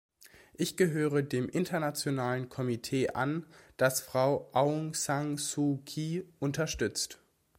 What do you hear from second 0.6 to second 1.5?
gehöre dem